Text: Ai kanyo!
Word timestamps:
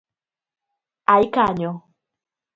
Ai 1.13 1.25
kanyo! 1.33 1.71